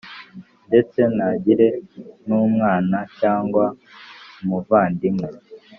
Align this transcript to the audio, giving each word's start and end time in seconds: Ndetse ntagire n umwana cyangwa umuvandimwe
Ndetse 0.67 0.99
ntagire 1.15 1.67
n 2.27 2.29
umwana 2.43 2.97
cyangwa 3.19 3.65
umuvandimwe 4.41 5.29